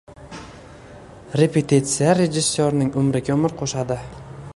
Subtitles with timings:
[1.41, 3.99] Repetitsiya rejissyorning umriga umr qo‘shadi